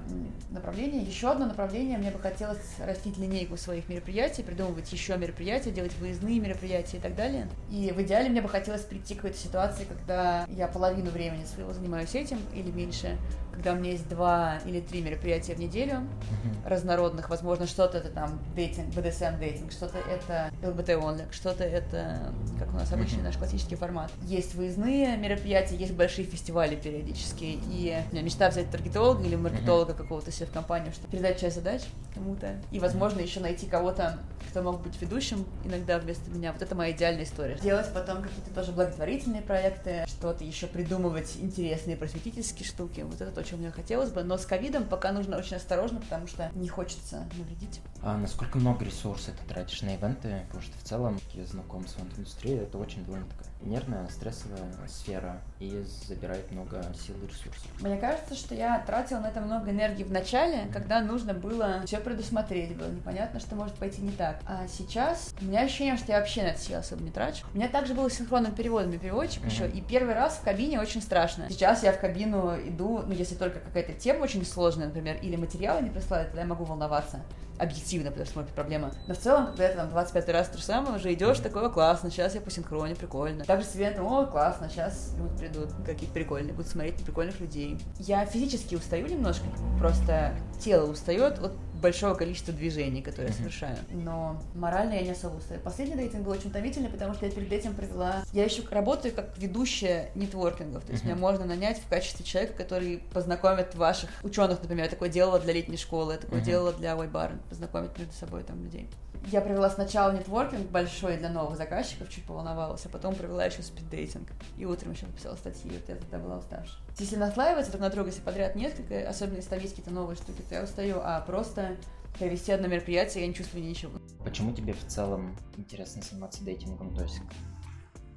[0.51, 1.03] направления.
[1.03, 6.39] Еще одно направление, мне бы хотелось растить линейку своих мероприятий, придумывать еще мероприятия, делать выездные
[6.39, 7.49] мероприятия и так далее.
[7.71, 11.73] И в идеале мне бы хотелось прийти к какой-то ситуации, когда я половину времени своего
[11.73, 13.19] занимаюсь этим или меньше,
[13.53, 14.22] когда у меня есть два
[14.65, 16.69] или три мероприятия в неделю uh-huh.
[16.69, 22.69] разнородных, возможно, что-то это там дейтинг, BDSM дейтинг, что-то это ЛГБТ онлик, что-то это, как
[22.71, 23.25] у нас обычный uh-huh.
[23.25, 24.11] наш классический формат.
[24.23, 29.93] Есть выездные мероприятия, есть большие фестивали периодически, и у меня мечта взять таргетолога или маркетолога
[29.93, 29.97] uh-huh.
[29.97, 31.83] какого-то себе в компанию, чтобы передать часть задач
[32.15, 34.19] кому-то, и, возможно, еще найти кого-то,
[34.51, 36.53] кто мог быть ведущим иногда вместо меня.
[36.53, 37.57] Вот это моя идеальная история.
[37.63, 43.01] Делать потом какие-то тоже благотворительные проекты, что-то еще придумывать интересные просветительские штуки.
[43.01, 44.23] Вот это то, чем мне хотелось бы.
[44.23, 47.81] Но с ковидом пока нужно очень осторожно, потому что не хочется навредить.
[48.03, 50.43] А насколько много ресурсов ты тратишь на ивенты?
[50.47, 55.41] Потому что в целом, я знаком с ивент-индустрией, это очень довольно такая нервная, стрессовая сфера
[55.61, 57.67] и забирает много сил и ресурсов.
[57.81, 61.99] Мне кажется, что я тратила на это много энергии в начале, когда нужно было все
[61.99, 64.41] предусмотреть, было непонятно, что может пойти не так.
[64.47, 67.47] А сейчас у меня ощущение, что я вообще на это сил особо не трачу.
[67.55, 69.51] У меня также было синхронным переводом и переводчик mm-hmm.
[69.51, 71.49] еще, и первый раз в кабине очень страшно.
[71.51, 75.83] Сейчас я в кабину иду, ну, если только какая-то тема очень сложная, например, или материалы
[75.83, 77.21] не присылают, тогда я могу волноваться
[77.59, 78.91] объективно, потому что может проблема.
[79.07, 82.11] Но в целом, когда ты там 25 раз то же самое, уже идешь, такое классно,
[82.11, 83.45] сейчас я по синхроне, прикольно.
[83.45, 87.79] Также себе там, о, классно, сейчас люди придут, какие-то прикольные, будут смотреть на прикольных людей.
[87.99, 89.45] Я физически устаю немножко,
[89.79, 93.77] просто тело устает от большого количества движений, которые я совершаю.
[93.91, 95.61] Но морально я не особо устаю.
[95.61, 98.23] Последний дейтинг был очень утомительный, потому что я перед этим провела...
[98.33, 103.03] Я еще работаю как ведущая нетворкингов, то есть меня можно нанять в качестве человека, который
[103.13, 107.39] познакомит ваших ученых, например, я такое делала для летней школы, я такое делала для White
[107.49, 108.89] познакомить между собой там людей.
[109.27, 114.29] Я провела сначала нетворкинг большой для новых заказчиков, чуть поволновалась, а потом провела еще спиддейтинг.
[114.59, 116.77] И утром еще написала статьи, вот я тогда была уставшая.
[116.99, 120.43] Если наслаиваться друг на друга, если подряд несколько, особенно если там есть какие-то новые штуки,
[120.49, 121.72] то я устаю, а просто
[122.19, 123.99] провести одно мероприятие, я не чувствую ничего.
[124.25, 126.95] Почему тебе в целом интересно заниматься дейтингом?
[126.95, 127.21] То есть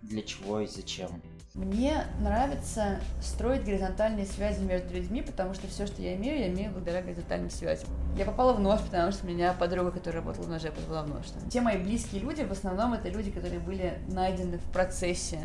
[0.01, 1.21] для чего и зачем?
[1.55, 6.71] Мне нравится строить горизонтальные связи между людьми, потому что все, что я имею, я имею
[6.71, 7.87] благодаря горизонтальным связям.
[8.17, 11.25] Я попала в нож, потому что меня подруга, которая работала в ноже, попала в нож.
[11.49, 15.39] Те мои близкие люди, в основном это люди, которые были найдены в процессе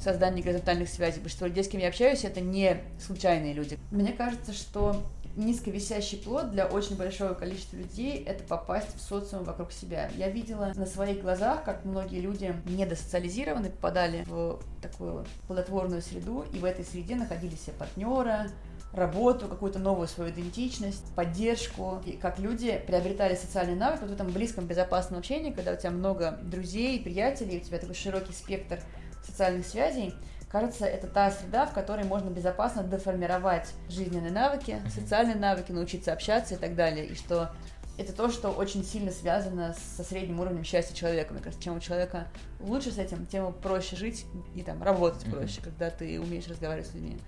[0.00, 1.20] создания горизонтальных связей.
[1.20, 3.78] Большинство людей, с кем я общаюсь, это не случайные люди.
[3.90, 4.96] Мне кажется, что
[5.38, 10.10] низковисящий плод для очень большого количества людей— это попасть в социум вокруг себя.
[10.16, 16.58] Я видела на своих глазах, как многие люди недосоциализированы попадали в такую плодотворную среду, и
[16.58, 18.48] в этой среде находили себе партнера,
[18.92, 24.28] работу, какую-то новую свою идентичность, поддержку, и как люди приобретали социальный навык вот в этом
[24.28, 28.80] близком, безопасном общении, когда у тебя много друзей, приятелей, у тебя такой широкий спектр
[29.24, 30.14] социальных связей,
[30.50, 36.54] Кажется, это та среда, в которой можно безопасно деформировать жизненные навыки, социальные навыки, научиться общаться
[36.54, 37.06] и так далее.
[37.06, 37.50] И что
[37.98, 41.34] это то, что очень сильно связано со средним уровнем счастья человека.
[41.34, 42.28] Мне кажется, чем у человека
[42.60, 46.94] лучше с этим, тем проще жить и там работать проще, когда ты умеешь разговаривать с
[46.94, 47.18] людьми.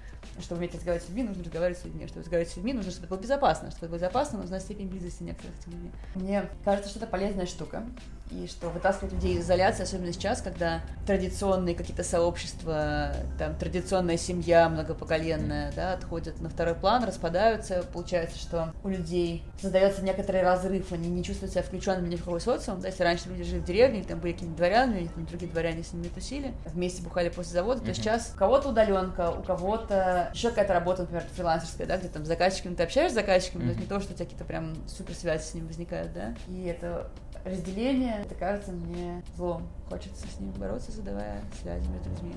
[0.40, 2.06] Чтобы уметь разговаривать с людьми, нужно разговаривать с людьми.
[2.06, 3.70] Чтобы разговаривать с людьми, нужно, чтобы это было безопасно.
[3.70, 5.90] Чтобы это было безопасно, нужна степень близости некоторых с людьми.
[6.14, 7.84] Мне кажется, что это полезная штука
[8.30, 14.68] и что вытаскивать людей из изоляции, особенно сейчас, когда традиционные какие-то сообщества, там, традиционная семья
[14.68, 21.08] многопоколенная, да, отходят на второй план, распадаются, получается, что у людей создается некоторый разрыв, они
[21.08, 24.04] не чувствуют себя включенными ни в какой социум, да, если раньше люди жили в деревне,
[24.04, 27.94] там были какие-нибудь дворяне, там другие дворяне с ними тусили, вместе бухали после завода, то
[27.94, 32.28] сейчас у кого-то удаленка, у кого-то еще какая-то работа, например, фрилансерская, да, где там с
[32.28, 35.14] заказчиками ты общаешься с заказчиками, но это не то, что у тебя какие-то прям супер
[35.14, 37.10] связи с ним возникают, да, и это
[37.44, 39.68] разделение, это кажется мне злом.
[39.88, 42.34] Хочется с ним бороться, задавая связи между людьми.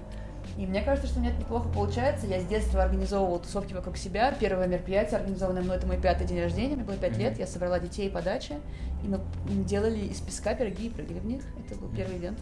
[0.57, 2.27] И мне кажется, что у меня это неплохо получается.
[2.27, 4.35] Я с детства организовывала тусовки вокруг себя.
[4.39, 6.75] Первое мероприятие, организованное мной, это мой пятый день рождения.
[6.75, 7.39] Мне было пять лет.
[7.39, 8.59] Я собрала детей по даче.
[9.03, 9.19] И мы
[9.63, 11.43] делали из песка пироги и прыгали в них.
[11.65, 12.39] Это был первый ивент.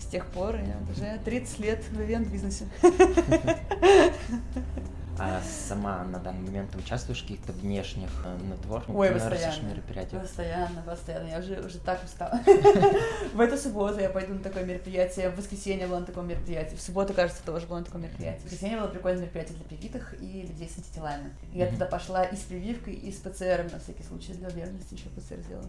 [0.00, 2.66] С тех пор я уже 30 лет в ивент-бизнесе.
[5.24, 10.22] А сама на данный момент участвуешь в каких-то внешних э, нетворкингах, Ой, постоянно, мероприятиях?
[10.22, 11.28] Постоянно, постоянно.
[11.28, 12.40] Я уже, уже так устала.
[13.32, 16.82] В эту субботу я пойду на такое мероприятие, в воскресенье было на таком мероприятии, в
[16.82, 18.40] субботу, кажется, тоже было на таком мероприятии.
[18.40, 21.30] В воскресенье было прикольное мероприятие для привитых и людей с антителами.
[21.52, 25.08] Я туда пошла и с прививкой, и с ПЦРом, на всякий случай, для уверенности еще
[25.10, 25.68] ПЦР сделала.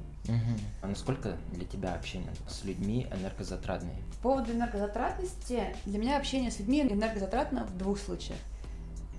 [0.82, 3.98] А насколько для тебя общение с людьми энергозатратное?
[4.18, 8.40] По поводу энергозатратности, для меня общение с людьми энергозатратно в двух случаях.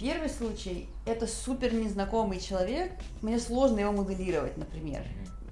[0.00, 5.02] Первый случай– это супер незнакомый человек, мне сложно его моделировать, например.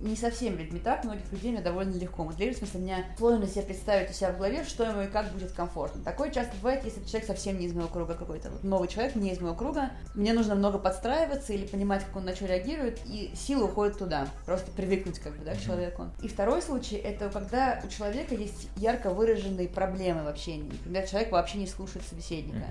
[0.00, 3.46] Не со всеми людьми так, многих людей мне довольно легко моделировать, в смысле, мне сложно
[3.46, 6.02] себе представить у себя в голове, что ему и как будет комфортно.
[6.02, 9.30] Такое часто бывает, если человек совсем не из моего круга какой-то, вот новый человек, не
[9.30, 13.30] из моего круга, мне нужно много подстраиваться или понимать, как он на что реагирует, и
[13.36, 16.06] сила уходит туда, просто привыкнуть как бы, да, к человеку.
[16.20, 20.68] И второй случай– это когда у человека есть ярко выраженные проблемы в общении.
[20.68, 22.66] Например, человек вообще не слушает собеседника.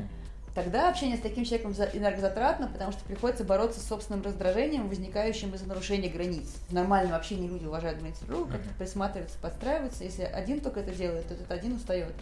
[0.54, 5.66] Тогда общение с таким человеком энергозатратно, потому что приходится бороться с собственным раздражением, возникающим из-за
[5.66, 6.50] нарушения границ.
[6.68, 10.04] В нормальном общении люди уважают границы друга, как-то присматриваются, подстраиваются.
[10.04, 12.14] Если один только это делает, то этот один устает.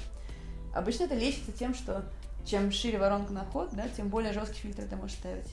[0.76, 2.04] Обычно это лечится тем, что
[2.46, 5.48] чем шире воронка на вход, да, тем более жесткий фильтр ты можешь ставить.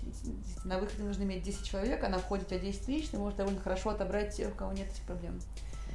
[0.64, 3.36] На выходе нужно иметь 10 человек, а на входе у тебя 10 тысяч, ты можешь
[3.36, 5.40] довольно хорошо отобрать тех, у кого нет этих проблем.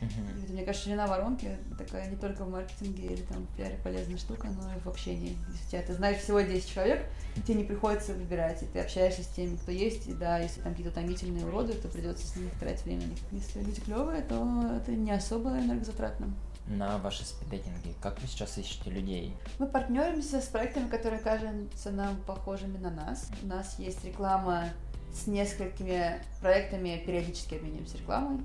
[0.01, 0.43] Uh-huh.
[0.43, 4.17] Это, мне кажется, ширина воронки такая не только в маркетинге или там в пиаре полезная
[4.17, 5.37] штука, но и в общении.
[5.51, 7.05] Если тебя, ты знаешь всего 10 человек,
[7.45, 10.71] тебе не приходится выбирать, и ты общаешься с теми, кто есть, и да, если там
[10.71, 13.19] какие-то томительные уроды, то придется с ними тратить время на них.
[13.31, 16.33] Если люди клевые, то это не особо энергозатратно.
[16.67, 19.35] На ваши спиддейтинги, как вы сейчас ищете людей?
[19.59, 23.29] Мы партнеримся с проектами, которые кажутся нам похожими на нас.
[23.43, 24.69] У нас есть реклама
[25.13, 28.39] с несколькими проектами, периодически обмениваемся рекламой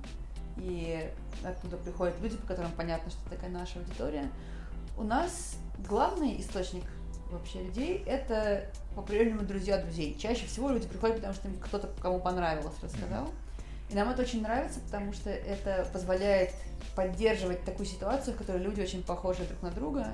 [0.57, 1.11] и
[1.45, 4.31] оттуда приходят люди, по которым понятно, что такая наша аудитория.
[4.97, 6.85] У нас главный источник
[7.31, 10.17] вообще людей это по-прежнему друзья друзей.
[10.19, 13.29] Чаще всего люди приходят, потому что кто-то кому понравилось рассказал.
[13.91, 16.53] И нам это очень нравится, потому что это позволяет
[16.95, 20.09] поддерживать такую ситуацию, в которой люди очень похожи друг на друга.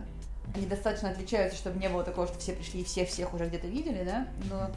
[0.54, 3.68] Они достаточно отличаются, чтобы не было такого, что все пришли и все всех уже где-то
[3.68, 4.70] видели, да, но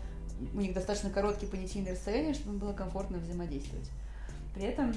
[0.54, 3.90] у них достаточно короткие понятийные расстояния, чтобы было комфортно взаимодействовать.
[4.54, 4.94] При этом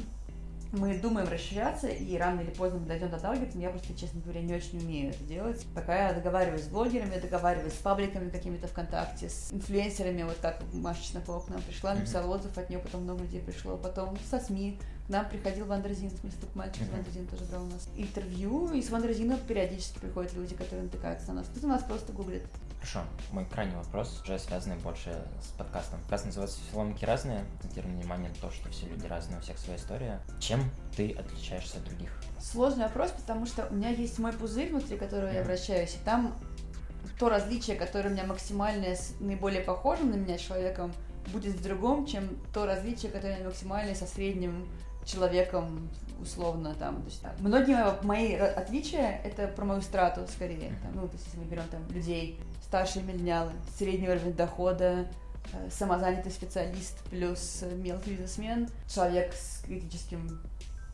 [0.73, 4.21] мы думаем расширяться, и рано или поздно мы дойдем до таргета, но я просто, честно
[4.21, 5.67] говоря, не очень умею это делать.
[5.75, 11.03] Пока я договариваюсь с блогерами, договариваюсь с пабликами какими-то ВКонтакте, с инфлюенсерами, вот как Маша
[11.03, 14.79] Чеснокова к нам пришла, написала отзыв, от нее потом много людей пришло, потом со СМИ,
[15.09, 18.83] к нам приходил Wonderzine, в смысле, мальчик из Wonderzine тоже брал у нас интервью, и
[18.83, 21.47] с Wonderzine а периодически приходят люди, которые натыкаются на нас.
[21.55, 22.43] Тут у нас просто гуглят
[22.77, 23.01] Хорошо,
[23.33, 25.99] мой крайний вопрос, уже связанный больше с подкастом.
[26.01, 29.79] Подкаст называется «Филомки разные», акцентируем внимание на то, что все люди разные, у всех своя
[29.79, 30.21] история.
[30.39, 30.63] Чем
[30.95, 32.13] ты отличаешься от других?
[32.39, 35.35] Сложный вопрос, потому что у меня есть мой пузырь, внутри которого mm.
[35.37, 36.37] я вращаюсь, и там
[37.19, 40.93] то различие, которое у меня максимальное, с наиболее похожим на меня человеком,
[41.33, 44.69] будет в другом, чем то различие, которое максимальное со средним
[45.09, 45.89] человеком
[46.21, 47.03] условно там.
[47.03, 50.73] То есть, там, многие мои отличия это про мою страту скорее.
[50.83, 55.07] Там, ну, то есть, если мы берем там людей старшие миллениалы, средний уровень дохода,
[55.53, 60.41] э, самозанятый специалист плюс мелкий бизнесмен, человек с критическим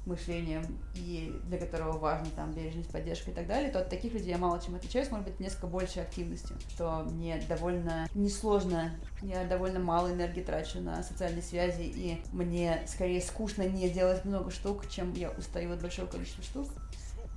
[0.07, 0.63] мышлением
[0.95, 4.39] и для которого важна там бережность, поддержка и так далее, то от таких людей я
[4.39, 10.13] мало чем отличаюсь, может быть, несколько большей активностью, что мне довольно несложно, я довольно мало
[10.13, 15.31] энергии трачу на социальные связи, и мне скорее скучно не делать много штук, чем я
[15.31, 16.69] устаю от большого количества штук.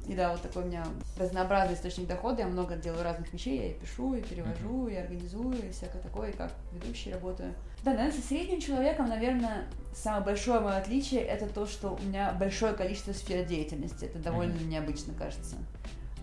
[0.08, 0.86] И да, вот такой у меня
[1.18, 2.44] разнообразный источник дохода.
[2.44, 3.58] Я много делаю разных вещей.
[3.58, 7.54] Я и пишу, и перевожу, и организую, и всякое такое, и как ведущий работаю.
[7.84, 12.32] Да, наверное, со средним человеком, наверное, самое большое мое отличие это то, что у меня
[12.34, 14.06] большое количество сфер деятельности.
[14.06, 14.68] Это довольно mm-hmm.
[14.68, 15.56] необычно, кажется.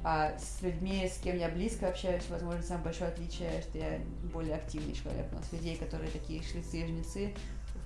[0.02, 3.98] А с людьми, с кем я близко общаюсь, возможно, самое большое отличие, что я
[4.32, 5.26] более активный человек.
[5.32, 7.34] У нас людей, которые такие шлицы и жнецы,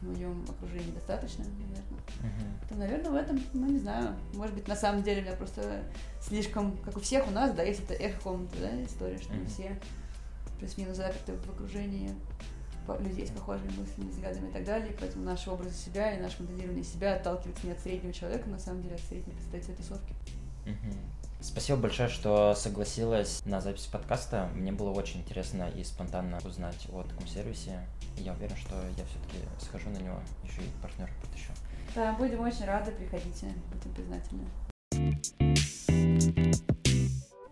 [0.01, 1.83] в моем окружении достаточно, наверное.
[2.21, 2.69] Uh-huh.
[2.69, 5.83] То, наверное, в этом, ну, не знаю, может быть, на самом деле у меня просто
[6.21, 9.41] слишком, как у всех у нас, да, есть это эхо-комната, да, история, что uh-huh.
[9.41, 9.81] мы все
[10.59, 12.11] плюс-минус заперты в окружении
[13.01, 16.85] людей с похожими мыслями, взглядами и так далее, поэтому наши образы себя и наше моделирование
[16.85, 20.15] себя отталкивается не от среднего человека, на самом деле, от средней представителя тусовки.
[21.41, 24.49] Спасибо большое, что согласилась на запись подкаста.
[24.55, 27.87] Мне было очень интересно и спонтанно узнать о таком сервисе.
[28.17, 31.53] Я уверен, что я все-таки схожу на него, еще и партнера подыщу.
[31.95, 34.47] Да, будем очень рады, приходите, будем признательны.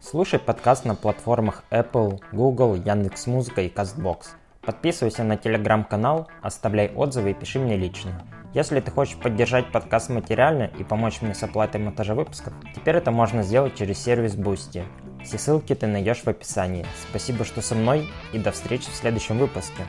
[0.00, 4.26] Слушай подкаст на платформах Apple, Google, Яндекс.Музыка и CastBox.
[4.66, 8.20] Подписывайся на телеграм-канал, оставляй отзывы и пиши мне лично.
[8.52, 13.12] Если ты хочешь поддержать подкаст материально и помочь мне с оплатой монтажа выпусков, теперь это
[13.12, 14.82] можно сделать через сервис Boosty.
[15.22, 16.84] Все ссылки ты найдешь в описании.
[17.08, 19.84] Спасибо, что со мной и до встречи в следующем выпуске.